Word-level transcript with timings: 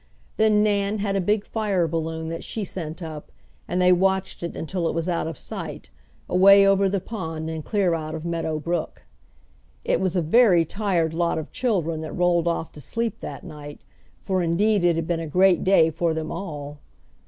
Then 0.37 0.63
Nan 0.63 0.97
had 0.97 1.15
a 1.15 1.21
big 1.21 1.45
fire 1.45 1.87
balloon 1.87 2.29
that 2.29 2.43
she 2.43 2.63
sent 2.63 3.03
up, 3.03 3.31
and 3.67 3.79
they 3.79 3.91
watched 3.91 4.41
it 4.41 4.55
until 4.55 4.89
it 4.89 4.95
was 4.95 5.07
out 5.07 5.27
of 5.27 5.37
sight, 5.37 5.91
away 6.27 6.65
over 6.65 6.89
the 6.89 6.99
pond 6.99 7.51
and 7.51 7.63
clear 7.63 7.93
out 7.93 8.15
of 8.15 8.25
Meadow 8.25 8.57
Brook. 8.57 9.03
It 9.85 10.01
was 10.01 10.15
a 10.15 10.21
very 10.23 10.65
tired 10.65 11.13
lot 11.13 11.37
of 11.37 11.51
children 11.51 12.01
that 12.01 12.13
rolled 12.13 12.47
off 12.47 12.71
to 12.71 12.81
sleep 12.81 13.19
that 13.19 13.43
night, 13.43 13.81
for 14.19 14.41
indeed 14.41 14.83
it 14.83 14.95
had 14.95 15.05
been 15.05 15.19
a 15.19 15.27
great 15.27 15.63
day 15.63 15.91
for 15.91 16.15
them 16.15 16.31
all. 16.31 16.79